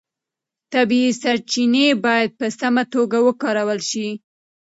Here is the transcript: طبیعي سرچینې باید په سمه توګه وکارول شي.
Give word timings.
طبیعي 0.73 1.11
سرچینې 1.21 1.87
باید 2.05 2.29
په 2.39 2.47
سمه 2.59 2.83
توګه 2.93 3.17
وکارول 3.27 3.79
شي. 3.89 4.07